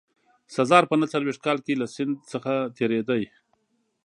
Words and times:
سزار 0.55 0.83
په 0.87 0.95
نه 1.01 1.05
څلوېښت 1.13 1.41
کال 1.47 1.57
کې 1.65 1.73
له 1.81 1.85
سیند 1.95 2.15
څخه 2.31 2.53
تېرېده. 2.77 3.17